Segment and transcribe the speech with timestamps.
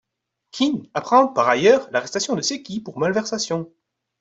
[0.49, 3.71] Kin apprend, par ailleurs, l'arrestation de Seki pour malversations.